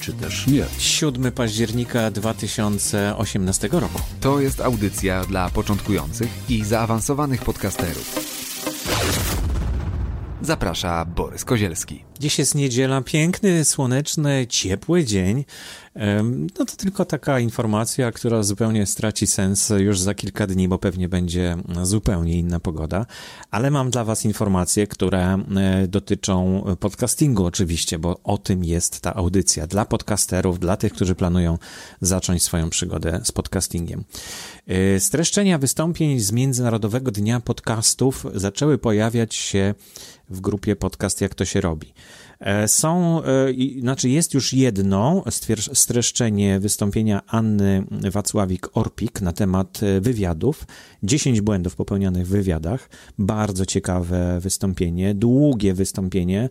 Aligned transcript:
czy 0.00 0.12
też 0.12 0.46
nie. 0.46 0.64
7 0.78 1.32
października 1.32 2.10
2018 2.10 3.68
roku. 3.72 4.00
To 4.20 4.40
jest 4.40 4.60
audycja 4.60 5.24
dla 5.24 5.50
początkujących 5.50 6.28
i 6.48 6.64
zaawansowanych 6.64 7.42
podcasterów. 7.44 8.18
Zaprasza 10.42 11.04
Borys 11.04 11.44
Kozielski. 11.44 12.07
Dziś 12.20 12.38
jest 12.38 12.54
niedziela, 12.54 13.00
piękny, 13.00 13.64
słoneczny, 13.64 14.46
ciepły 14.48 15.04
dzień. 15.04 15.44
No 16.58 16.64
to 16.64 16.76
tylko 16.76 17.04
taka 17.04 17.40
informacja, 17.40 18.12
która 18.12 18.42
zupełnie 18.42 18.86
straci 18.86 19.26
sens 19.26 19.72
już 19.78 20.00
za 20.00 20.14
kilka 20.14 20.46
dni, 20.46 20.68
bo 20.68 20.78
pewnie 20.78 21.08
będzie 21.08 21.56
zupełnie 21.82 22.38
inna 22.38 22.60
pogoda. 22.60 23.06
Ale 23.50 23.70
mam 23.70 23.90
dla 23.90 24.04
Was 24.04 24.24
informacje, 24.24 24.86
które 24.86 25.38
e, 25.56 25.88
dotyczą 25.88 26.64
podcastingu, 26.80 27.46
oczywiście, 27.46 27.98
bo 27.98 28.20
o 28.24 28.38
tym 28.38 28.64
jest 28.64 29.00
ta 29.00 29.14
audycja. 29.14 29.66
Dla 29.66 29.84
podcasterów, 29.84 30.58
dla 30.58 30.76
tych, 30.76 30.92
którzy 30.92 31.14
planują 31.14 31.58
zacząć 32.00 32.42
swoją 32.42 32.70
przygodę 32.70 33.20
z 33.24 33.32
podcastingiem. 33.32 34.04
E, 34.66 35.00
streszczenia 35.00 35.58
wystąpień 35.58 36.20
z 36.20 36.32
Międzynarodowego 36.32 37.10
Dnia 37.10 37.40
Podcastów 37.40 38.26
zaczęły 38.34 38.78
pojawiać 38.78 39.34
się 39.34 39.74
w 40.30 40.40
grupie 40.40 40.76
Podcast 40.76 41.20
Jak 41.20 41.34
to 41.34 41.44
się 41.44 41.60
robi. 41.60 41.92
E, 42.40 42.68
są, 42.68 43.22
e, 43.22 43.26
znaczy 43.80 44.08
jest 44.08 44.34
już 44.34 44.52
jedno 44.52 45.24
streszczenie 45.72 46.60
wystąpienia 46.60 47.22
Anny 47.26 47.84
Wacławik-Orpik 47.90 49.22
na 49.22 49.32
temat 49.32 49.80
e, 49.82 50.00
wywiadów. 50.00 50.66
10 51.02 51.40
błędów 51.40 51.76
popełnionych 51.76 52.26
w 52.26 52.30
wywiadach. 52.30 52.90
Bardzo 53.18 53.66
ciekawe 53.66 54.40
wystąpienie, 54.40 55.14
długie 55.14 55.74
wystąpienie. 55.74 56.48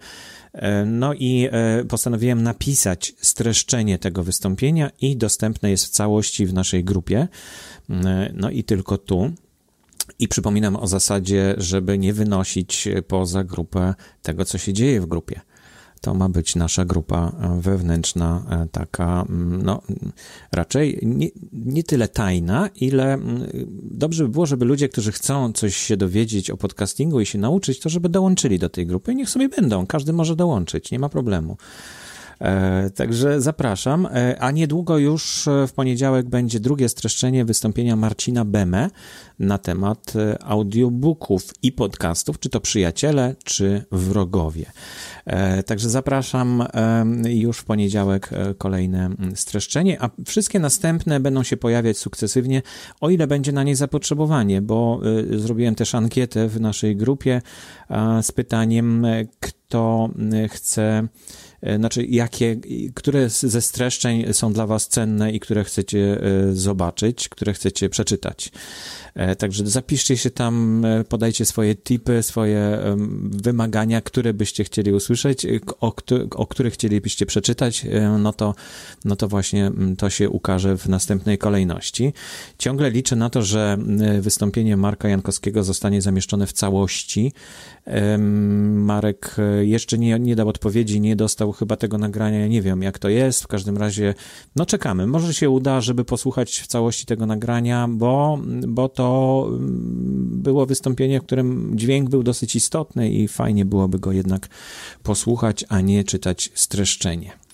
No 0.85 1.13
i 1.13 1.49
postanowiłem 1.89 2.43
napisać 2.43 3.13
streszczenie 3.21 3.99
tego 3.99 4.23
wystąpienia 4.23 4.91
i 5.01 5.17
dostępne 5.17 5.71
jest 5.71 5.85
w 5.85 5.89
całości 5.89 6.45
w 6.45 6.53
naszej 6.53 6.83
grupie. 6.83 7.27
No 8.33 8.49
i 8.49 8.63
tylko 8.63 8.97
tu. 8.97 9.31
I 10.19 10.27
przypominam 10.27 10.75
o 10.75 10.87
zasadzie, 10.87 11.55
żeby 11.57 11.97
nie 11.97 12.13
wynosić 12.13 12.87
poza 13.07 13.43
grupę 13.43 13.93
tego, 14.21 14.45
co 14.45 14.57
się 14.57 14.73
dzieje 14.73 15.01
w 15.01 15.05
grupie. 15.05 15.41
To 16.07 16.13
ma 16.13 16.29
być 16.29 16.55
nasza 16.55 16.85
grupa 16.85 17.31
wewnętrzna, 17.59 18.43
e, 18.49 18.67
taka, 18.71 19.25
mm, 19.29 19.61
no, 19.61 19.81
raczej 20.51 20.99
nie, 21.03 21.27
nie 21.53 21.83
tyle 21.83 22.07
tajna, 22.07 22.69
ile 22.75 23.13
mm, 23.13 23.47
dobrze 23.91 24.23
by 24.23 24.29
było, 24.29 24.45
żeby 24.45 24.65
ludzie, 24.65 24.89
którzy 24.89 25.11
chcą 25.11 25.53
coś 25.53 25.75
się 25.75 25.97
dowiedzieć 25.97 26.51
o 26.51 26.57
podcastingu 26.57 27.21
i 27.21 27.25
się 27.25 27.39
nauczyć, 27.39 27.79
to 27.79 27.89
żeby 27.89 28.09
dołączyli 28.09 28.59
do 28.59 28.69
tej 28.69 28.87
grupy. 28.87 29.15
Niech 29.15 29.29
sobie 29.29 29.49
będą, 29.49 29.87
każdy 29.87 30.13
może 30.13 30.35
dołączyć, 30.35 30.91
nie 30.91 30.99
ma 30.99 31.09
problemu. 31.09 31.57
E, 32.41 32.89
także 32.89 33.41
zapraszam. 33.41 34.05
E, 34.05 34.37
a 34.39 34.51
niedługo 34.51 34.97
już 34.97 35.49
w 35.67 35.73
poniedziałek 35.73 36.29
będzie 36.29 36.59
drugie 36.59 36.89
streszczenie 36.89 37.45
wystąpienia 37.45 37.95
Marcina 37.95 38.45
Beme 38.45 38.89
na 39.39 39.57
temat 39.57 40.13
e, 40.15 40.43
audiobooków 40.43 41.43
i 41.63 41.71
podcastów, 41.71 42.39
czy 42.39 42.49
to 42.49 42.59
przyjaciele, 42.59 43.35
czy 43.43 43.85
wrogowie. 43.91 44.65
Także 45.65 45.89
zapraszam 45.89 46.63
już 47.29 47.57
w 47.57 47.65
poniedziałek 47.65 48.29
kolejne 48.57 49.09
streszczenie, 49.35 50.01
a 50.01 50.09
wszystkie 50.25 50.59
następne 50.59 51.19
będą 51.19 51.43
się 51.43 51.57
pojawiać 51.57 51.97
sukcesywnie, 51.97 52.61
o 53.01 53.09
ile 53.09 53.27
będzie 53.27 53.51
na 53.51 53.63
nie 53.63 53.75
zapotrzebowanie, 53.75 54.61
bo 54.61 55.01
zrobiłem 55.31 55.75
też 55.75 55.95
ankietę 55.95 56.47
w 56.47 56.61
naszej 56.61 56.95
grupie 56.95 57.41
z 58.21 58.31
pytaniem, 58.31 59.05
kto 59.39 60.09
chce 60.49 61.07
E, 61.56 61.56
znaczy 61.75 62.05
jakie, 62.05 62.55
które 62.93 63.29
ze 63.29 63.61
streszczeń 63.61 64.33
są 64.33 64.53
dla 64.53 64.67
Was 64.67 64.87
cenne 64.87 65.31
i 65.31 65.39
które 65.39 65.63
chcecie 65.63 66.21
e, 66.21 66.53
zobaczyć, 66.53 67.29
które 67.29 67.53
chcecie 67.53 67.89
przeczytać. 67.89 68.51
E, 69.15 69.35
także 69.35 69.67
zapiszcie 69.67 70.17
się 70.17 70.29
tam, 70.29 70.85
podajcie 71.09 71.45
swoje 71.45 71.75
tipy, 71.75 72.23
swoje 72.23 72.79
wymagania, 73.23 74.01
które 74.01 74.33
byście 74.33 74.63
chcieli 74.63 74.93
usłyszeć, 74.93 75.47
o, 75.79 75.95
o 76.35 76.47
których 76.47 76.73
chcielibyście 76.73 77.25
przeczytać, 77.25 77.85
no 78.19 78.33
to, 78.33 78.55
no 79.05 79.15
to 79.15 79.27
właśnie 79.27 79.71
to 79.97 80.09
się 80.09 80.29
ukaże 80.29 80.77
w 80.77 80.87
następnej 80.87 81.37
kolejności. 81.37 82.13
Ciągle 82.57 82.89
liczę 82.89 83.15
na 83.15 83.29
to, 83.29 83.41
że 83.41 83.77
wystąpienie 84.21 84.77
Marka 84.77 85.09
Jankowskiego 85.09 85.63
zostanie 85.63 86.01
zamieszczone 86.01 86.47
w 86.47 86.53
całości. 86.53 87.33
Marek 88.73 89.35
jeszcze 89.61 89.97
nie, 89.97 90.19
nie 90.19 90.35
dał 90.35 90.49
odpowiedzi, 90.49 91.01
nie 91.01 91.15
dostał 91.15 91.53
chyba 91.57 91.75
tego 91.75 91.97
nagrania, 91.97 92.39
ja 92.39 92.47
nie 92.47 92.61
wiem 92.61 92.81
jak 92.81 92.99
to 92.99 93.09
jest, 93.09 93.43
w 93.43 93.47
każdym 93.47 93.77
razie 93.77 94.13
no 94.55 94.65
czekamy, 94.65 95.07
może 95.07 95.33
się 95.33 95.49
uda, 95.49 95.81
żeby 95.81 96.05
posłuchać 96.05 96.59
w 96.59 96.67
całości 96.67 97.05
tego 97.05 97.25
nagrania, 97.25 97.87
bo, 97.89 98.39
bo 98.67 98.89
to 98.89 99.45
mm, 99.49 100.41
było 100.41 100.65
wystąpienie, 100.65 101.19
w 101.19 101.23
którym 101.23 101.71
dźwięk 101.75 102.09
był 102.09 102.23
dosyć 102.23 102.55
istotny 102.55 103.09
i 103.09 103.27
fajnie 103.27 103.65
byłoby 103.65 103.99
go 103.99 104.11
jednak 104.11 104.47
posłuchać, 105.03 105.65
a 105.69 105.81
nie 105.81 106.03
czytać 106.03 106.51
streszczenie. 106.53 107.46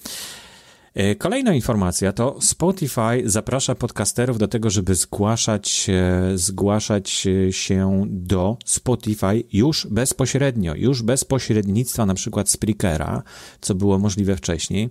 E, 0.93 1.15
kolejna 1.15 1.53
informacja 1.53 2.13
to 2.13 2.37
Spotify 2.41 3.21
zaprasza 3.25 3.75
podcasterów 3.75 4.37
do 4.37 4.47
tego, 4.47 4.69
żeby 4.69 4.95
zgłaszać, 4.95 5.87
zgłaszać 6.35 7.27
się 7.51 8.05
do 8.09 8.57
Spotify 8.65 9.43
już 9.53 9.87
bezpośrednio, 9.91 10.75
już 10.75 11.01
bez 11.01 11.23
pośrednictwa 11.23 12.05
na 12.05 12.13
przykład 12.13 12.49
Spreakera, 12.49 13.23
co 13.61 13.75
było 13.75 13.99
możliwe 13.99 14.35
wcześniej. 14.35 14.89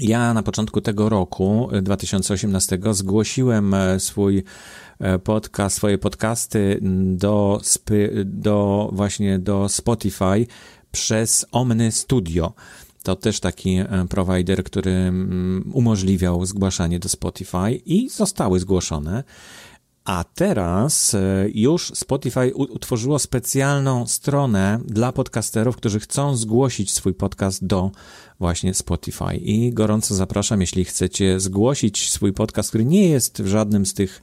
Ja 0.00 0.34
na 0.34 0.42
początku 0.42 0.80
tego 0.80 1.08
roku, 1.08 1.68
2018, 1.82 2.78
zgłosiłem 2.90 3.74
e, 3.74 4.00
swój 4.00 4.44
e, 4.98 5.18
podcast, 5.18 5.76
swoje 5.76 5.98
podcasty 5.98 6.78
do, 7.16 7.60
do 8.24 8.90
właśnie 8.92 9.38
do 9.38 9.68
Spotify 9.68 10.46
przez 10.92 11.46
Omny 11.52 11.92
Studio. 11.92 12.52
To 13.02 13.16
też 13.16 13.40
taki 13.40 13.76
e, 13.76 14.06
provider, 14.08 14.64
który 14.64 14.90
mm, 14.90 15.70
umożliwiał 15.74 16.46
zgłaszanie 16.46 16.98
do 16.98 17.08
Spotify 17.08 17.72
i 17.86 18.08
zostały 18.08 18.60
zgłoszone. 18.60 19.24
A 20.04 20.24
teraz 20.34 21.14
e, 21.14 21.46
już 21.54 21.92
Spotify 21.94 22.54
utworzyło 22.54 23.18
specjalną 23.18 24.06
stronę 24.06 24.80
dla 24.84 25.12
podcasterów, 25.12 25.76
którzy 25.76 26.00
chcą 26.00 26.36
zgłosić 26.36 26.92
swój 26.92 27.14
podcast 27.14 27.66
do 27.66 27.90
właśnie 28.38 28.74
Spotify. 28.74 29.36
I 29.36 29.72
gorąco 29.72 30.14
zapraszam, 30.14 30.60
jeśli 30.60 30.84
chcecie 30.84 31.40
zgłosić 31.40 32.10
swój 32.10 32.32
podcast, 32.32 32.68
który 32.68 32.84
nie 32.84 33.08
jest 33.08 33.42
w 33.42 33.46
żadnym 33.46 33.86
z 33.86 33.94
tych 33.94 34.22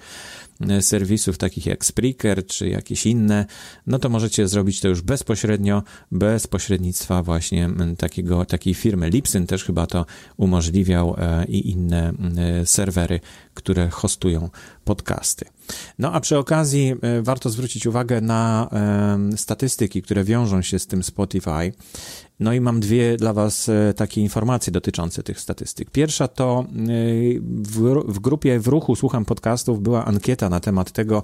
serwisów 0.81 1.37
takich 1.37 1.65
jak 1.65 1.85
Spreaker 1.85 2.45
czy 2.45 2.69
jakieś 2.69 3.05
inne, 3.05 3.45
no 3.87 3.99
to 3.99 4.09
możecie 4.09 4.47
zrobić 4.47 4.81
to 4.81 4.87
już 4.87 5.01
bezpośrednio, 5.01 5.83
bez 6.11 6.47
pośrednictwa 6.47 7.23
właśnie 7.23 7.69
takiego, 7.97 8.45
takiej 8.45 8.73
firmy. 8.73 9.09
Lipsyn 9.09 9.47
też 9.47 9.63
chyba 9.63 9.87
to 9.87 10.05
umożliwiał 10.37 11.15
e, 11.17 11.45
i 11.45 11.69
inne 11.69 12.13
e, 12.37 12.65
serwery, 12.65 13.19
które 13.53 13.89
hostują 13.89 14.49
podcasty. 14.85 15.45
No 15.99 16.13
a 16.13 16.19
przy 16.19 16.37
okazji 16.37 16.93
warto 17.21 17.49
zwrócić 17.49 17.85
uwagę 17.85 18.21
na 18.21 18.69
statystyki, 19.35 20.01
które 20.01 20.23
wiążą 20.23 20.61
się 20.61 20.79
z 20.79 20.87
tym 20.87 21.03
Spotify. 21.03 21.73
No 22.39 22.53
i 22.53 22.61
mam 22.61 22.79
dwie 22.79 23.17
dla 23.17 23.33
Was 23.33 23.69
e, 23.69 23.93
takie 23.93 24.21
informacje 24.21 24.73
dotyczące 24.73 25.23
tych 25.23 25.39
statystyk. 25.39 25.91
Pierwsza 25.91 26.27
to 26.27 26.59
e, 26.59 26.73
w, 27.41 28.03
w 28.07 28.19
grupie 28.19 28.59
w 28.59 28.67
ruchu 28.67 28.95
Słucham 28.95 29.25
Podcastów 29.25 29.81
była 29.81 30.05
ankieta 30.05 30.49
na 30.49 30.59
temat 30.59 30.91
tego, 30.91 31.23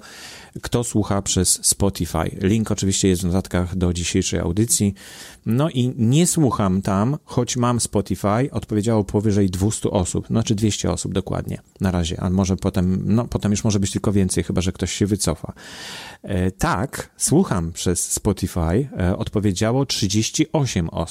kto 0.61 0.83
słucha 0.83 1.21
przez 1.21 1.65
Spotify. 1.65 2.37
Link 2.41 2.71
oczywiście 2.71 3.07
jest 3.07 3.21
w 3.21 3.25
notatkach 3.25 3.75
do 3.75 3.93
dzisiejszej 3.93 4.39
audycji. 4.39 4.93
No 5.45 5.69
i 5.69 5.93
nie 5.97 6.27
słucham 6.27 6.81
tam, 6.81 7.17
choć 7.25 7.57
mam 7.57 7.79
Spotify, 7.79 8.51
odpowiedziało 8.51 9.03
powyżej 9.03 9.49
200 9.49 9.91
osób, 9.91 10.27
znaczy 10.27 10.55
200 10.55 10.91
osób 10.91 11.13
dokładnie 11.13 11.61
na 11.81 11.91
razie, 11.91 12.21
a 12.21 12.29
może 12.29 12.57
potem, 12.57 13.03
no 13.05 13.25
potem 13.27 13.51
już 13.51 13.63
może 13.63 13.79
być 13.79 13.91
tylko 13.91 14.11
więcej, 14.11 14.43
chyba 14.43 14.61
że 14.61 14.71
ktoś 14.71 14.93
się 14.93 15.05
wycofa. 15.05 15.53
E, 16.23 16.51
tak, 16.51 17.09
słucham 17.17 17.71
przez 17.71 18.11
Spotify, 18.11 18.89
odpowiedziało 19.17 19.85
38 19.85 20.89
osób, 20.89 21.02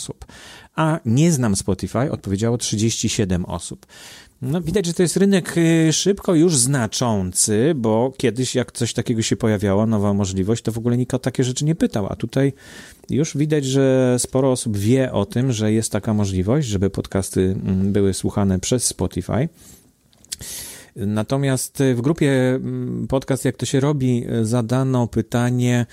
a 0.76 1.00
nie 1.04 1.32
znam 1.32 1.56
Spotify, 1.56 2.10
odpowiedziało 2.10 2.58
37 2.58 3.44
osób. 3.44 3.86
No, 4.42 4.60
widać, 4.60 4.86
że 4.86 4.94
to 4.94 5.02
jest 5.02 5.16
rynek 5.16 5.54
y, 5.58 5.92
szybko 5.92 6.34
już 6.34 6.56
znaczący, 6.56 7.72
bo 7.76 8.12
kiedyś 8.16 8.54
jak 8.54 8.72
coś 8.72 8.92
takiego 8.92 9.22
się 9.22 9.36
pojawiało, 9.36 9.86
nowa 9.86 10.14
możliwość, 10.14 10.62
to 10.62 10.72
w 10.72 10.78
ogóle 10.78 10.96
nikt 10.96 11.14
o 11.14 11.18
takie 11.18 11.44
rzeczy 11.44 11.64
nie 11.64 11.74
pytał, 11.74 12.06
a 12.10 12.16
tutaj 12.16 12.52
już 13.10 13.36
widać, 13.36 13.64
że 13.64 14.16
sporo 14.18 14.50
osób 14.50 14.76
wie 14.76 15.12
o 15.12 15.26
tym, 15.26 15.52
że 15.52 15.72
jest 15.72 15.92
taka 15.92 16.14
możliwość, 16.14 16.68
żeby 16.68 16.90
podcasty 16.90 17.40
mm, 17.40 17.92
były 17.92 18.14
słuchane 18.14 18.58
przez 18.58 18.84
Spotify. 18.84 19.48
Natomiast 20.96 21.82
w 21.94 22.00
grupie 22.00 22.54
mm, 22.54 23.06
podcast 23.08 23.44
Jak 23.44 23.56
to 23.56 23.66
się 23.66 23.80
robi 23.80 24.24
zadano 24.42 25.06
pytanie 25.06 25.86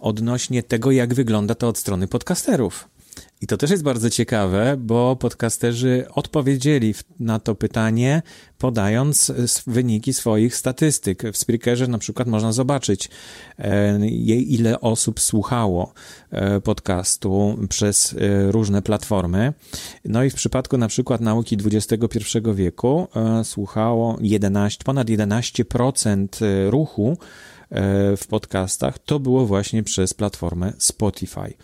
odnośnie 0.00 0.62
tego, 0.62 0.90
jak 0.90 1.14
wygląda 1.14 1.54
to 1.54 1.68
od 1.68 1.78
strony 1.78 2.08
podcasterów. 2.08 2.88
I 3.42 3.46
to 3.46 3.56
też 3.56 3.70
jest 3.70 3.82
bardzo 3.82 4.10
ciekawe, 4.10 4.76
bo 4.78 5.16
podcasterzy 5.16 6.06
odpowiedzieli 6.14 6.94
na 7.20 7.38
to 7.40 7.54
pytanie, 7.54 8.22
podając 8.58 9.32
wyniki 9.66 10.12
swoich 10.12 10.56
statystyk. 10.56 11.22
W 11.32 11.36
Spreakerze 11.36 11.86
na 11.86 11.98
przykład 11.98 12.28
można 12.28 12.52
zobaczyć, 12.52 13.08
e, 13.58 14.06
ile 14.26 14.80
osób 14.80 15.20
słuchało 15.20 15.92
e, 16.30 16.60
podcastu 16.60 17.58
przez 17.68 18.14
e, 18.14 18.52
różne 18.52 18.82
platformy. 18.82 19.52
No 20.04 20.24
i 20.24 20.30
w 20.30 20.34
przypadku 20.34 20.78
na 20.78 20.88
przykład 20.88 21.20
nauki 21.20 21.56
XXI 21.64 22.18
wieku 22.54 23.08
słuchało 23.44 24.18
11, 24.20 24.84
ponad 24.84 25.08
11% 25.08 26.26
ruchu 26.70 27.18
w 28.16 28.26
podcastach, 28.28 28.98
to 28.98 29.20
było 29.20 29.46
właśnie 29.46 29.82
przez 29.82 30.14
platformę 30.14 30.72
Spotify. 30.78 31.54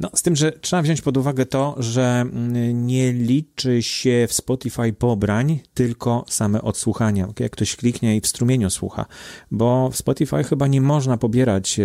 No, 0.00 0.10
z 0.14 0.22
tym, 0.22 0.36
że 0.36 0.52
trzeba 0.52 0.82
wziąć 0.82 1.02
pod 1.02 1.16
uwagę 1.16 1.46
to, 1.46 1.76
że 1.78 2.20
mm, 2.20 2.86
nie 2.86 3.12
liczy 3.12 3.82
się 3.82 4.26
w 4.28 4.32
Spotify 4.32 4.92
pobrań, 4.92 5.60
tylko 5.74 6.24
same 6.28 6.62
odsłuchania. 6.62 7.28
Jak 7.40 7.52
ktoś 7.52 7.76
kliknie 7.76 8.16
i 8.16 8.20
w 8.20 8.26
strumieniu 8.26 8.70
słucha, 8.70 9.06
bo 9.50 9.90
w 9.90 9.96
Spotify 9.96 10.44
chyba 10.44 10.66
nie 10.66 10.80
można 10.80 11.16
pobierać 11.16 11.80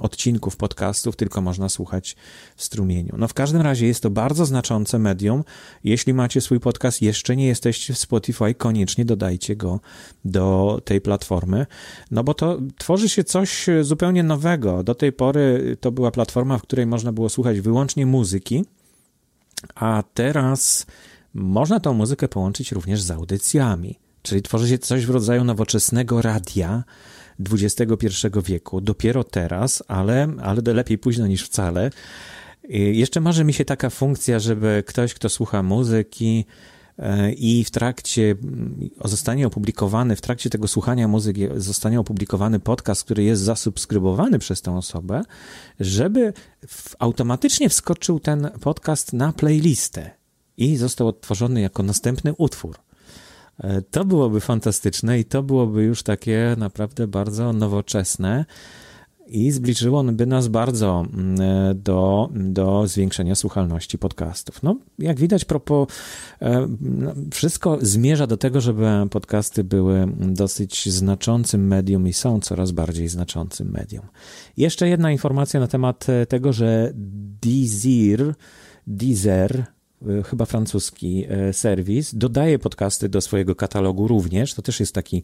odcinków 0.00 0.56
podcastów, 0.56 1.16
tylko 1.16 1.40
można 1.40 1.68
słuchać 1.68 2.16
w 2.56 2.64
strumieniu. 2.64 3.14
No, 3.18 3.28
w 3.28 3.34
każdym 3.34 3.60
razie 3.60 3.86
jest 3.86 4.02
to 4.02 4.10
bardzo 4.10 4.46
znaczące 4.46 4.98
medium. 4.98 5.44
Jeśli 5.84 6.14
macie 6.14 6.40
swój 6.40 6.60
podcast, 6.60 7.02
jeszcze 7.02 7.36
nie 7.36 7.46
jesteście 7.46 7.94
w 7.94 7.98
Spotify, 7.98 8.54
koniecznie 8.54 9.04
dodajcie 9.04 9.56
go 9.56 9.80
do 10.24 10.80
tej 10.84 11.00
platformy, 11.00 11.66
no 12.10 12.24
bo 12.24 12.34
to 12.34 12.58
tworzy 12.78 13.08
się 13.08 13.24
coś 13.24 13.66
zupełnie 13.82 14.22
nowego. 14.22 14.82
Do 14.82 14.94
tej 14.94 15.12
pory 15.12 15.76
to 15.80 15.92
była 15.92 16.10
platforma, 16.10 16.58
w 16.58 16.62
której 16.62 16.86
można 16.86 17.12
było 17.12 17.28
słuchać 17.28 17.41
słuchać 17.42 17.60
wyłącznie 17.60 18.06
muzyki, 18.06 18.64
a 19.74 20.02
teraz 20.14 20.86
można 21.34 21.80
tą 21.80 21.94
muzykę 21.94 22.28
połączyć 22.28 22.72
również 22.72 23.02
z 23.02 23.10
audycjami, 23.10 23.98
czyli 24.22 24.42
tworzy 24.42 24.68
się 24.68 24.78
coś 24.78 25.06
w 25.06 25.10
rodzaju 25.10 25.44
nowoczesnego 25.44 26.22
radia 26.22 26.84
XXI 27.50 28.08
wieku, 28.44 28.80
dopiero 28.80 29.24
teraz, 29.24 29.82
ale, 29.88 30.28
ale 30.42 30.62
lepiej 30.74 30.98
późno 30.98 31.26
niż 31.26 31.44
wcale. 31.44 31.90
Jeszcze 32.92 33.20
marzy 33.20 33.44
mi 33.44 33.52
się 33.52 33.64
taka 33.64 33.90
funkcja, 33.90 34.38
żeby 34.38 34.84
ktoś, 34.86 35.14
kto 35.14 35.28
słucha 35.28 35.62
muzyki, 35.62 36.44
i 37.36 37.64
w 37.64 37.70
trakcie 37.70 38.34
zostanie 39.04 39.46
opublikowany, 39.46 40.16
w 40.16 40.20
trakcie 40.20 40.50
tego 40.50 40.68
słuchania 40.68 41.08
muzyki 41.08 41.48
zostanie 41.56 42.00
opublikowany 42.00 42.60
podcast, 42.60 43.04
który 43.04 43.22
jest 43.22 43.42
zasubskrybowany 43.42 44.38
przez 44.38 44.62
tę 44.62 44.76
osobę, 44.76 45.22
żeby 45.80 46.32
automatycznie 46.98 47.68
wskoczył 47.68 48.20
ten 48.20 48.50
podcast 48.60 49.12
na 49.12 49.32
playlistę 49.32 50.10
i 50.56 50.76
został 50.76 51.08
odtworzony 51.08 51.60
jako 51.60 51.82
następny 51.82 52.34
utwór. 52.38 52.76
E, 53.58 53.82
to 53.82 54.04
byłoby 54.04 54.40
fantastyczne 54.40 55.18
i 55.18 55.24
to 55.24 55.42
byłoby 55.42 55.82
już 55.82 56.02
takie 56.02 56.54
naprawdę 56.58 57.06
bardzo 57.06 57.52
nowoczesne 57.52 58.44
i 59.32 59.50
zbliżyłoby 59.50 60.26
nas 60.26 60.48
bardzo 60.48 61.04
mm, 61.14 61.38
do, 61.82 62.30
do 62.34 62.86
zwiększenia 62.86 63.34
słuchalności 63.34 63.98
podcastów. 63.98 64.62
No, 64.62 64.76
jak 64.98 65.20
widać, 65.20 65.44
propo, 65.44 65.86
e, 66.42 66.68
no, 66.80 67.14
wszystko 67.32 67.78
zmierza 67.80 68.26
do 68.26 68.36
tego, 68.36 68.60
żeby 68.60 68.86
podcasty 69.10 69.64
były 69.64 70.06
dosyć 70.18 70.88
znaczącym 70.88 71.66
medium 71.66 72.08
i 72.08 72.12
są 72.12 72.40
coraz 72.40 72.70
bardziej 72.70 73.08
znaczącym 73.08 73.70
medium. 73.70 74.06
Jeszcze 74.56 74.88
jedna 74.88 75.12
informacja 75.12 75.60
na 75.60 75.66
temat 75.66 76.06
tego, 76.28 76.52
że 76.52 76.92
Deezer, 77.42 78.34
Deezer 78.86 79.64
e, 80.06 80.22
chyba 80.22 80.44
francuski 80.44 81.24
e, 81.28 81.52
serwis, 81.52 82.14
dodaje 82.14 82.58
podcasty 82.58 83.08
do 83.08 83.20
swojego 83.20 83.54
katalogu 83.54 84.08
również. 84.08 84.54
To 84.54 84.62
też 84.62 84.80
jest 84.80 84.94
taki 84.94 85.16
E, 85.16 85.22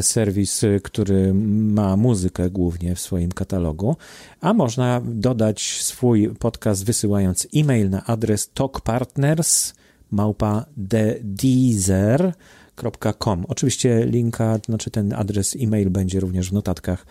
serwis, 0.00 0.64
e, 0.64 0.80
który 0.80 1.34
ma 1.34 1.96
muzykę 1.96 2.50
głównie 2.50 2.94
w 2.94 3.00
swoim 3.00 3.32
katalogu, 3.32 3.96
a 4.40 4.54
można 4.54 5.00
dodać 5.04 5.82
swój 5.82 6.28
podcast 6.28 6.84
wysyłając 6.84 7.46
e-mail 7.56 7.90
na 7.90 8.04
adres 8.04 8.50
talkpartners 8.54 9.74
deezer.com. 11.22 12.34
Oczywiście 13.48 14.06
linka, 14.06 14.58
znaczy 14.66 14.90
ten 14.90 15.12
adres 15.12 15.56
e-mail 15.60 15.90
będzie 15.90 16.20
również 16.20 16.50
w 16.50 16.52
notatkach 16.52 17.06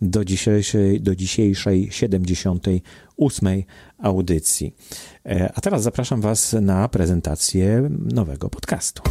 do 0.00 0.24
dzisiejszej, 0.24 1.00
do 1.00 1.16
dzisiejszej 1.16 1.88
78. 1.90 3.62
audycji. 3.98 4.74
E, 5.26 5.52
a 5.54 5.60
teraz 5.60 5.82
zapraszam 5.82 6.20
Was 6.20 6.52
na 6.60 6.88
prezentację 6.88 7.88
nowego 7.90 8.50
podcastu. 8.50 9.02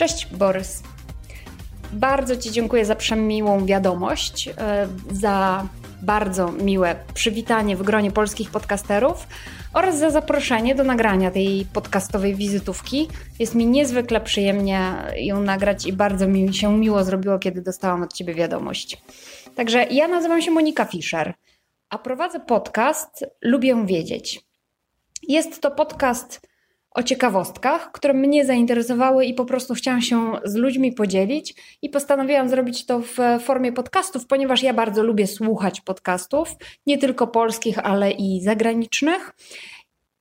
Cześć 0.00 0.26
Borys. 0.26 0.82
Bardzo 1.92 2.36
Ci 2.36 2.50
dziękuję 2.50 2.84
za 2.84 2.94
przemiłą 2.94 3.66
wiadomość, 3.66 4.48
e, 4.48 4.88
za 5.10 5.66
bardzo 6.02 6.52
miłe 6.52 6.96
przywitanie 7.14 7.76
w 7.76 7.82
gronie 7.82 8.10
polskich 8.10 8.50
podcasterów 8.50 9.26
oraz 9.74 9.98
za 9.98 10.10
zaproszenie 10.10 10.74
do 10.74 10.84
nagrania 10.84 11.30
tej 11.30 11.66
podcastowej 11.72 12.34
wizytówki. 12.34 13.08
Jest 13.38 13.54
mi 13.54 13.66
niezwykle 13.66 14.20
przyjemnie 14.20 14.92
ją 15.16 15.42
nagrać 15.42 15.86
i 15.86 15.92
bardzo 15.92 16.28
mi 16.28 16.54
się 16.54 16.78
miło 16.78 17.04
zrobiło, 17.04 17.38
kiedy 17.38 17.62
dostałam 17.62 18.02
od 18.02 18.12
Ciebie 18.12 18.34
wiadomość. 18.34 19.02
Także 19.54 19.86
ja 19.90 20.08
nazywam 20.08 20.42
się 20.42 20.50
Monika 20.50 20.84
Fischer, 20.84 21.34
a 21.90 21.98
prowadzę 21.98 22.40
podcast 22.40 23.24
Lubię 23.42 23.86
Wiedzieć. 23.86 24.40
Jest 25.22 25.60
to 25.60 25.70
podcast 25.70 26.49
o 26.90 27.02
ciekawostkach, 27.02 27.92
które 27.92 28.14
mnie 28.14 28.46
zainteresowały 28.46 29.24
i 29.24 29.34
po 29.34 29.44
prostu 29.44 29.74
chciałam 29.74 30.02
się 30.02 30.32
z 30.44 30.54
ludźmi 30.54 30.92
podzielić 30.92 31.54
i 31.82 31.88
postanowiłam 31.88 32.48
zrobić 32.48 32.86
to 32.86 33.00
w 33.00 33.16
formie 33.40 33.72
podcastów, 33.72 34.26
ponieważ 34.26 34.62
ja 34.62 34.74
bardzo 34.74 35.02
lubię 35.02 35.26
słuchać 35.26 35.80
podcastów, 35.80 36.48
nie 36.86 36.98
tylko 36.98 37.26
polskich, 37.26 37.78
ale 37.78 38.10
i 38.10 38.40
zagranicznych. 38.42 39.32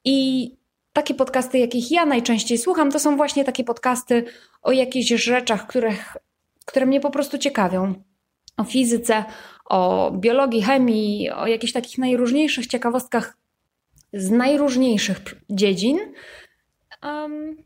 I 0.06 0.50
takie 0.94 1.14
podcasty, 1.14 1.60
jakich 1.60 1.92
ja 1.92 2.06
najczęściej 2.06 2.58
słucham, 2.58 2.92
to 2.92 3.00
są 3.00 3.18
właśnie 3.18 3.44
takie 3.46 3.64
podcasty 3.64 4.26
o 4.62 4.72
jakichś 4.72 5.10
rzeczach, 5.10 5.68
których, 5.68 6.18
które 6.66 6.86
mnie 6.86 7.00
po 7.00 7.12
prostu 7.12 7.38
ciekawią. 7.38 7.94
O 8.58 8.64
fizyce, 8.64 9.24
o 9.66 10.12
biologii, 10.12 10.62
chemii, 10.62 11.30
o 11.30 11.48
jakichś 11.48 11.74
takich 11.74 11.98
najróżniejszych 11.98 12.68
ciekawostkach 12.68 13.38
z 14.14 14.32
najróżniejszych 14.32 15.18
dziedzin. 15.50 16.00
Um, 17.04 17.58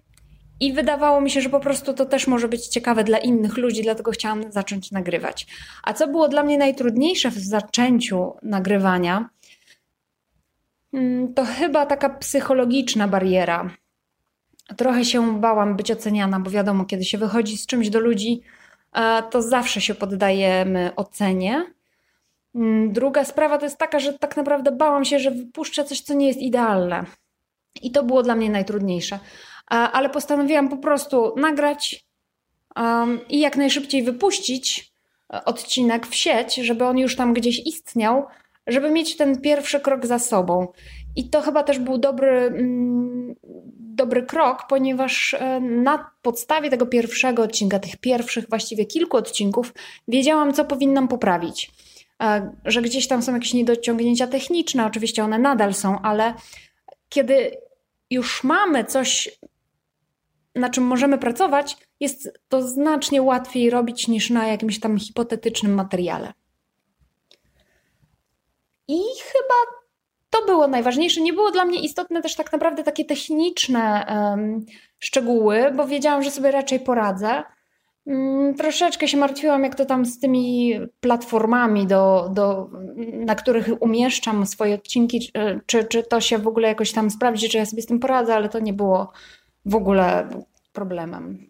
I 0.60 0.74
wydawało 0.74 1.22
mi 1.22 1.32
się, 1.32 1.42
że 1.42 1.50
po 1.50 1.60
prostu 1.60 1.94
to 1.94 2.06
też 2.06 2.28
może 2.28 2.48
być 2.48 2.68
ciekawe 2.68 3.04
dla 3.04 3.18
innych 3.18 3.58
ludzi, 3.58 3.82
dlatego 3.82 4.12
chciałam 4.12 4.52
zacząć 4.52 4.92
nagrywać. 4.92 5.48
A 5.84 5.94
co 5.94 6.08
było 6.08 6.28
dla 6.28 6.44
mnie 6.44 6.58
najtrudniejsze 6.58 7.32
w 7.32 7.38
zaczęciu 7.38 8.34
nagrywania, 8.44 9.30
mm, 10.94 11.34
to 11.34 11.46
chyba 11.46 11.86
taka 11.86 12.10
psychologiczna 12.10 13.08
bariera. 13.08 13.70
Trochę 14.78 15.06
się 15.06 15.40
bałam 15.40 15.76
być 15.76 15.92
oceniana, 15.92 16.40
bo 16.40 16.50
wiadomo, 16.50 16.86
kiedy 16.86 17.06
się 17.06 17.18
wychodzi 17.18 17.58
z 17.58 17.66
czymś 17.66 17.90
do 17.90 18.00
ludzi, 18.00 18.42
e, 18.94 19.24
to 19.24 19.42
zawsze 19.42 19.82
się 19.82 19.96
poddajemy 19.96 20.92
ocenie. 20.96 21.66
Mm, 22.56 22.94
druga 22.94 23.26
sprawa 23.26 23.58
to 23.58 23.66
jest 23.66 23.78
taka, 23.78 24.00
że 24.00 24.14
tak 24.14 24.38
naprawdę 24.38 24.72
bałam 24.72 25.06
się, 25.06 25.20
że 25.20 25.32
wypuszczę 25.32 25.84
coś, 25.84 26.02
co 26.02 26.14
nie 26.14 26.28
jest 26.28 26.40
idealne. 26.40 27.06
I 27.82 27.92
to 27.92 28.04
było 28.04 28.24
dla 28.24 28.36
mnie 28.36 28.50
najtrudniejsze. 28.50 29.20
Ale 29.68 30.10
postanowiłam 30.10 30.70
po 30.70 30.78
prostu 30.78 31.34
nagrać 31.38 32.06
um, 32.76 33.20
i 33.30 33.40
jak 33.40 33.58
najszybciej 33.58 34.04
wypuścić 34.04 34.94
e, 35.34 35.46
odcinek 35.46 36.08
w 36.08 36.16
sieć, 36.16 36.56
żeby 36.56 36.86
on 36.86 36.98
już 36.98 37.16
tam 37.16 37.34
gdzieś 37.34 37.60
istniał, 37.60 38.26
żeby 38.68 38.92
mieć 38.92 39.18
ten 39.18 39.42
pierwszy 39.42 39.80
krok 39.80 40.06
za 40.06 40.20
sobą. 40.20 40.68
I 41.16 41.30
to 41.30 41.42
chyba 41.42 41.64
też 41.64 41.80
był 41.80 41.98
dobry, 41.98 42.30
mm, 42.30 43.36
dobry 43.80 44.24
krok, 44.24 44.68
ponieważ 44.70 45.34
e, 45.34 45.60
na 45.60 46.12
podstawie 46.22 46.70
tego 46.70 46.86
pierwszego 46.86 47.44
odcinka, 47.44 47.80
tych 47.80 47.98
pierwszych 47.98 48.50
właściwie 48.50 48.86
kilku 48.86 49.18
odcinków, 49.18 49.74
wiedziałam, 50.08 50.54
co 50.54 50.66
powinnam 50.66 51.08
poprawić. 51.08 51.72
E, 52.24 52.52
że 52.66 52.82
gdzieś 52.82 53.08
tam 53.08 53.22
są 53.22 53.34
jakieś 53.34 53.54
niedociągnięcia 53.54 54.28
techniczne, 54.28 54.86
oczywiście 54.86 55.24
one 55.24 55.40
nadal 55.40 55.74
są, 55.74 56.02
ale 56.02 56.34
kiedy 57.14 57.58
już 58.10 58.44
mamy 58.44 58.86
coś, 58.86 59.40
na 60.56 60.70
czym 60.70 60.84
możemy 60.84 61.18
pracować, 61.18 61.78
jest 62.00 62.40
to 62.50 62.62
znacznie 62.62 63.22
łatwiej 63.22 63.70
robić 63.70 64.08
niż 64.08 64.30
na 64.30 64.48
jakimś 64.48 64.80
tam 64.80 65.00
hipotetycznym 65.00 65.74
materiale. 65.74 66.34
I 68.88 69.00
chyba 69.32 69.84
to 70.30 70.46
było 70.46 70.68
najważniejsze. 70.68 71.22
Nie 71.22 71.34
było 71.34 71.52
dla 71.52 71.66
mnie 71.66 71.80
istotne 71.80 72.22
też 72.22 72.36
tak 72.36 72.52
naprawdę 72.52 72.84
takie 72.84 73.06
techniczne 73.06 74.06
um, 74.10 74.66
szczegóły, 75.00 75.72
bo 75.76 75.88
wiedziałam, 75.88 76.24
że 76.24 76.32
sobie 76.32 76.52
raczej 76.52 76.80
poradzę. 76.80 77.44
Um, 78.06 78.56
troszeczkę 78.56 79.08
się 79.08 79.18
martwiłam, 79.18 79.64
jak 79.64 79.76
to 79.76 79.86
tam 79.86 80.06
z 80.06 80.20
tymi 80.20 80.74
platformami, 81.00 81.88
do, 81.88 82.30
do, 82.34 82.70
na 83.14 83.36
których 83.36 83.70
umieszczam 83.80 84.46
swoje 84.46 84.76
odcinki, 84.76 85.32
czy, 85.66 85.84
czy 85.84 86.04
to 86.04 86.22
się 86.22 86.38
w 86.38 86.48
ogóle 86.48 86.68
jakoś 86.68 86.92
tam 86.92 87.12
sprawdzi, 87.12 87.50
czy 87.50 87.58
ja 87.58 87.66
sobie 87.66 87.82
z 87.82 87.86
tym 87.86 88.00
poradzę, 88.00 88.36
ale 88.36 88.50
to 88.50 88.60
nie 88.60 88.74
było 88.74 89.12
w 89.66 89.76
ogóle 89.76 90.30
problemem. 90.74 91.50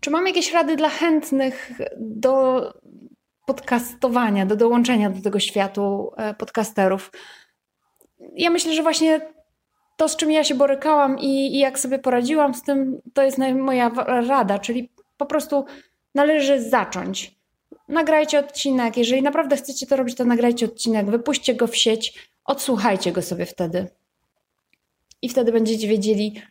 Czy 0.00 0.10
mam 0.10 0.26
jakieś 0.26 0.52
rady 0.52 0.76
dla 0.76 0.88
chętnych 0.88 1.72
do 1.98 2.62
podcastowania, 3.46 4.46
do 4.46 4.56
dołączenia 4.56 5.10
do 5.10 5.22
tego 5.22 5.40
światu 5.40 6.12
e, 6.16 6.34
podcasterów. 6.34 7.12
Ja 8.34 8.50
myślę, 8.50 8.72
że 8.74 8.82
właśnie 8.82 9.20
to, 10.00 10.08
z 10.08 10.16
czym 10.16 10.30
ja 10.30 10.44
się 10.44 10.54
borykałam 10.54 11.18
i, 11.18 11.56
i 11.56 11.58
jak 11.58 11.78
sobie 11.78 11.98
poradziłam 11.98 12.54
z 12.54 12.62
tym, 12.62 13.00
to 13.14 13.22
jest 13.22 13.38
moja 13.54 13.88
rada, 14.06 14.58
czyli 14.58 14.90
po 15.16 15.26
prostu 15.26 15.64
należy 16.14 16.70
zacząć. 16.70 17.34
Nagrajcie 17.88 18.38
odcinek. 18.38 18.96
Jeżeli 18.96 19.22
naprawdę 19.22 19.56
chcecie 19.56 19.86
to 19.86 19.96
robić, 19.96 20.16
to 20.16 20.24
nagrajcie 20.24 20.66
odcinek, 20.66 21.10
wypuśćcie 21.10 21.54
go 21.54 21.66
w 21.66 21.76
sieć, 21.76 22.28
odsłuchajcie 22.44 23.12
go 23.12 23.22
sobie 23.22 23.46
wtedy. 23.46 23.88
I 25.22 25.28
wtedy 25.28 25.52
będziecie 25.52 25.88
wiedzieli, 25.88 26.42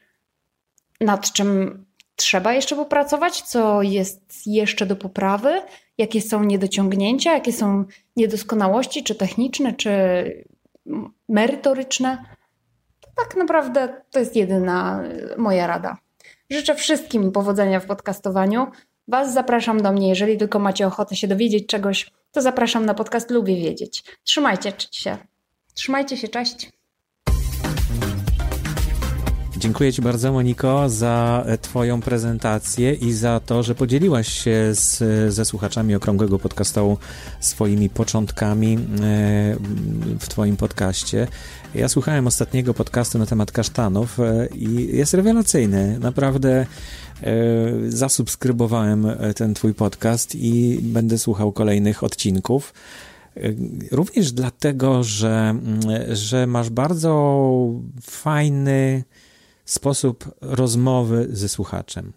nad 1.01 1.31
czym 1.31 1.85
trzeba 2.15 2.53
jeszcze 2.53 2.75
popracować, 2.75 3.41
co 3.41 3.81
jest 3.81 4.47
jeszcze 4.47 4.85
do 4.85 4.95
poprawy, 4.95 5.61
jakie 5.97 6.21
są 6.21 6.43
niedociągnięcia, 6.43 7.33
jakie 7.33 7.53
są 7.53 7.85
niedoskonałości, 8.15 9.03
czy 9.03 9.15
techniczne, 9.15 9.73
czy 9.73 9.89
merytoryczne. 11.29 12.38
Tak 13.19 13.35
naprawdę 13.35 14.01
to 14.11 14.19
jest 14.19 14.35
jedyna 14.35 15.03
moja 15.37 15.67
rada. 15.67 15.97
Życzę 16.49 16.75
wszystkim 16.75 17.31
powodzenia 17.31 17.79
w 17.79 17.85
podcastowaniu. 17.85 18.67
Was 19.07 19.33
zapraszam 19.33 19.81
do 19.81 19.91
mnie, 19.91 20.09
jeżeli 20.09 20.37
tylko 20.37 20.59
macie 20.59 20.87
ochotę 20.87 21.15
się 21.15 21.27
dowiedzieć 21.27 21.67
czegoś, 21.67 22.11
to 22.31 22.41
zapraszam 22.41 22.85
na 22.85 22.93
podcast 22.93 23.31
Lubię 23.31 23.55
Wiedzieć. 23.55 24.03
Trzymajcie 24.23 24.73
się. 24.91 25.17
Trzymajcie 25.73 26.17
się, 26.17 26.27
cześć. 26.27 26.78
Dziękuję 29.59 29.93
Ci 29.93 30.01
bardzo, 30.01 30.31
Moniko, 30.31 30.89
za 30.89 31.45
Twoją 31.61 32.01
prezentację 32.01 32.93
i 32.93 33.13
za 33.13 33.39
to, 33.39 33.63
że 33.63 33.75
podzieliłaś 33.75 34.27
się 34.27 34.69
z, 34.73 35.03
ze 35.33 35.45
słuchaczami 35.45 35.95
okrągłego 35.95 36.39
podcastu 36.39 36.97
swoimi 37.39 37.89
początkami 37.89 38.73
e, 38.73 38.79
w 40.19 40.27
Twoim 40.27 40.57
podcaście. 40.57 41.27
Ja 41.75 41.89
słuchałem 41.89 42.27
ostatniego 42.27 42.73
podcastu 42.73 43.19
na 43.19 43.25
temat 43.25 43.51
kasztanów 43.51 44.19
e, 44.19 44.47
i 44.47 44.97
jest 44.97 45.13
rewelacyjny. 45.13 45.99
Naprawdę 45.99 46.59
e, 46.59 46.65
zasubskrybowałem 47.87 49.07
ten 49.35 49.53
Twój 49.53 49.73
podcast 49.73 50.35
i 50.35 50.79
będę 50.81 51.17
słuchał 51.17 51.51
kolejnych 51.51 52.03
odcinków. 52.03 52.73
Również 53.91 54.31
dlatego, 54.31 55.03
że, 55.03 55.55
że 56.09 56.47
masz 56.47 56.69
bardzo 56.69 57.49
fajny 58.01 59.03
sposób 59.71 60.31
rozmowy 60.41 61.27
ze 61.31 61.49
słuchaczem. 61.49 62.13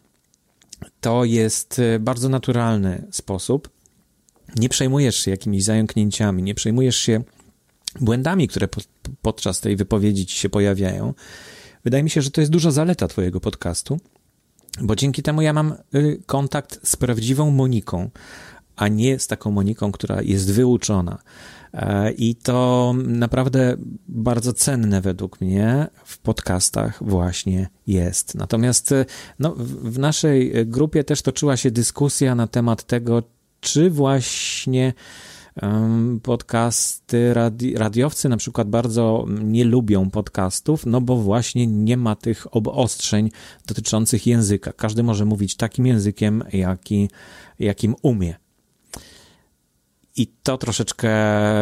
To 1.01 1.25
jest 1.25 1.79
e, 1.79 1.99
bardzo 1.99 2.29
naturalny 2.29 3.07
sposób. 3.11 3.69
Nie 4.57 4.69
przejmujesz 4.69 5.17
się 5.17 5.31
jakimiś 5.31 5.65
zająknięciami, 5.65 6.43
nie 6.43 6.55
przejmujesz 6.55 6.97
się 6.97 7.23
błędami, 8.01 8.49
które 8.49 8.69
po, 8.69 8.81
podczas 9.23 9.61
tej 9.61 9.77
wypowiedzi 9.77 10.27
ci 10.27 10.37
się 10.37 10.49
pojawiają. 10.49 11.15
Wydaje 11.85 12.03
mi 12.03 12.11
się, 12.11 12.23
że 12.23 12.31
to 12.31 12.41
jest 12.41 12.53
duża 12.53 12.71
zaleta 12.71 13.09
Twojego 13.09 13.41
podcastu, 13.41 14.01
bo 14.81 14.97
dzięki 14.97 15.23
temu 15.23 15.43
ja 15.43 15.53
mam 15.53 15.75
y, 15.95 16.23
kontakt 16.27 16.89
z 16.89 16.97
prawdziwą 16.97 17.51
Moniką, 17.51 18.11
a 18.77 18.89
nie 18.89 19.19
z 19.19 19.27
taką 19.27 19.51
Moniką, 19.51 19.93
która 19.93 20.23
jest 20.23 20.53
wyuczona. 20.53 21.19
E, 21.73 22.13
I 22.13 22.35
to 22.35 22.95
naprawdę 22.97 23.77
bardzo 24.09 24.53
cenne 24.53 25.01
według 25.01 25.41
mnie 25.41 25.87
w 26.05 26.19
podcastach 26.19 27.05
właśnie 27.05 27.69
jest. 27.87 28.35
Natomiast 28.35 28.93
e, 28.93 29.05
no, 29.39 29.55
w 29.59 29.99
naszej 29.99 30.67
grupie 30.67 31.05
też 31.05 31.23
toczyła 31.23 31.57
się 31.57 31.71
dyskusja 31.71 32.35
na 32.35 32.47
temat 32.47 32.85
tego, 32.85 33.23
czy 33.61 33.91
właśnie 33.91 34.93
podcasty, 36.23 37.35
radi, 37.35 37.75
radiowcy 37.75 38.29
na 38.29 38.37
przykład 38.37 38.69
bardzo 38.69 39.27
nie 39.43 39.65
lubią 39.65 40.11
podcastów, 40.11 40.87
no 40.87 41.01
bo 41.01 41.17
właśnie 41.17 41.67
nie 41.67 41.97
ma 41.97 42.17
tych 42.17 42.57
obostrzeń 42.57 43.31
dotyczących 43.67 44.27
języka. 44.27 44.73
Każdy 44.73 45.03
może 45.03 45.25
mówić 45.25 45.57
takim 45.57 45.87
językiem, 45.87 46.45
jaki, 46.53 47.11
jakim 47.59 47.95
umie. 48.03 48.42
I 50.17 50.27
to 50.43 50.59
troszeczkę 50.59 51.11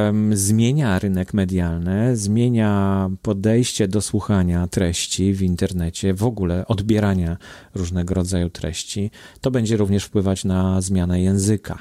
mm, 0.09 0.37
zmienia 0.37 0.99
rynek 0.99 1.35
medialny, 1.35 2.17
zmienia 2.17 3.11
podejście 3.23 3.89
do 3.89 4.01
słuchania 4.01 4.67
treści 4.67 5.33
w 5.33 5.43
internecie, 5.43 6.15
w 6.15 6.25
ogóle 6.25 6.67
odbierania 6.67 7.37
różnego 7.75 8.15
rodzaju 8.15 8.51
treści. 8.51 9.11
To 9.41 9.51
będzie 9.51 9.77
również 9.77 10.05
wpływać 10.05 10.45
na 10.45 10.81
zmianę 10.81 11.21
języka. 11.21 11.79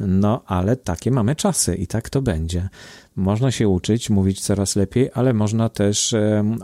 No, 0.00 0.42
ale 0.46 0.76
takie 0.76 1.10
mamy 1.10 1.36
czasy 1.36 1.74
i 1.74 1.86
tak 1.86 2.10
to 2.10 2.22
będzie. 2.22 2.68
Można 3.16 3.50
się 3.50 3.68
uczyć, 3.68 4.10
mówić 4.10 4.40
coraz 4.40 4.76
lepiej, 4.76 5.10
ale 5.14 5.32
można 5.32 5.68
też 5.68 6.14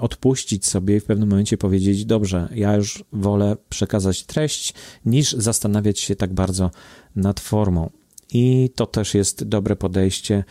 odpuścić 0.00 0.66
sobie 0.66 0.96
i 0.96 1.00
w 1.00 1.04
pewnym 1.04 1.28
momencie 1.28 1.58
powiedzieć: 1.58 2.04
Dobrze, 2.04 2.48
ja 2.54 2.76
już 2.76 3.04
wolę 3.12 3.56
przekazać 3.68 4.22
treść, 4.22 4.74
niż 5.04 5.32
zastanawiać 5.32 6.00
się 6.00 6.16
tak 6.16 6.34
bardzo 6.34 6.70
nad 7.16 7.40
formą 7.40 7.90
i 8.32 8.70
to 8.74 8.86
też 8.86 9.14
jest 9.14 9.44
dobre 9.44 9.76
podejście. 9.76 10.44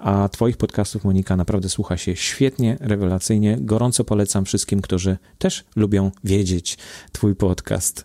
A 0.00 0.28
Twoich 0.28 0.56
podcastów, 0.56 1.04
Monika, 1.04 1.36
naprawdę 1.36 1.68
słucha 1.68 1.96
się 1.96 2.16
świetnie, 2.16 2.76
rewelacyjnie. 2.80 3.56
Gorąco 3.60 4.04
polecam 4.04 4.44
wszystkim, 4.44 4.80
którzy 4.80 5.16
też 5.38 5.64
lubią 5.76 6.10
wiedzieć 6.24 6.78
Twój 7.12 7.34
podcast. 7.36 8.04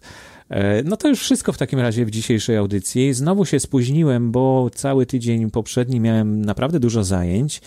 E, 0.50 0.84
no 0.84 0.98
to 0.98 1.08
już 1.08 1.20
wszystko 1.20 1.54
w 1.54 1.58
takim 1.58 1.80
razie 1.80 2.06
w 2.06 2.12
dzisiejszej 2.12 2.58
audycji. 2.58 3.14
Znowu 3.14 3.46
się 3.46 3.60
spóźniłem, 3.60 4.32
bo 4.32 4.70
cały 4.76 5.06
tydzień 5.06 5.52
poprzedni 5.52 6.00
miałem 6.00 6.46
naprawdę 6.46 6.80
dużo 6.80 7.04
zajęć, 7.04 7.62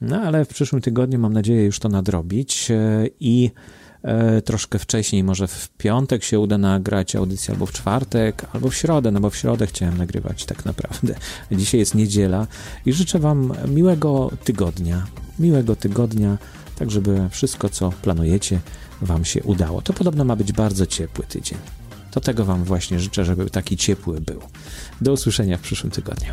no 0.00 0.20
ale 0.20 0.44
w 0.44 0.48
przyszłym 0.48 0.82
tygodniu 0.82 1.18
mam 1.18 1.32
nadzieję 1.32 1.64
już 1.64 1.78
to 1.78 1.88
nadrobić 1.88 2.70
e, 2.70 3.06
i 3.20 3.50
E, 3.50 3.85
troszkę 4.44 4.78
wcześniej, 4.78 5.24
może 5.24 5.48
w 5.48 5.68
piątek 5.78 6.24
się 6.24 6.40
uda 6.40 6.58
nagrać 6.58 7.16
audycję, 7.16 7.54
albo 7.54 7.66
w 7.66 7.72
czwartek, 7.72 8.46
albo 8.52 8.70
w 8.70 8.74
środę, 8.74 9.10
no 9.10 9.20
bo 9.20 9.30
w 9.30 9.36
środę 9.36 9.66
chciałem 9.66 9.98
nagrywać 9.98 10.44
tak 10.44 10.64
naprawdę. 10.64 11.14
Dzisiaj 11.52 11.80
jest 11.80 11.94
niedziela 11.94 12.46
i 12.86 12.92
życzę 12.92 13.18
Wam 13.18 13.52
miłego 13.68 14.30
tygodnia, 14.44 15.06
miłego 15.38 15.76
tygodnia, 15.76 16.38
tak 16.78 16.90
żeby 16.90 17.28
wszystko, 17.30 17.68
co 17.68 17.92
planujecie, 18.02 18.60
Wam 19.02 19.24
się 19.24 19.42
udało. 19.42 19.82
To 19.82 19.92
podobno 19.92 20.24
ma 20.24 20.36
być 20.36 20.52
bardzo 20.52 20.86
ciepły 20.86 21.24
tydzień. 21.24 21.58
To 22.10 22.20
tego 22.20 22.44
Wam 22.44 22.64
właśnie 22.64 23.00
życzę, 23.00 23.24
żeby 23.24 23.50
taki 23.50 23.76
ciepły 23.76 24.20
był. 24.20 24.40
Do 25.00 25.12
usłyszenia 25.12 25.58
w 25.58 25.60
przyszłym 25.60 25.90
tygodniu. 25.90 26.32